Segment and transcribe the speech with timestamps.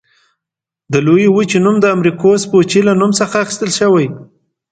[0.91, 4.07] دې لویې وچې نوم د امریکو سپوچي له نوم څخه اخیستل شوی.